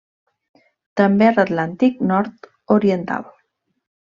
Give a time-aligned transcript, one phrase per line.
[1.01, 3.29] També a l'Atlàntic nord-oriental.